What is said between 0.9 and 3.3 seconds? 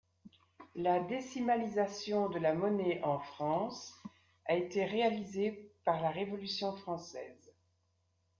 décimalisation de la monnaie en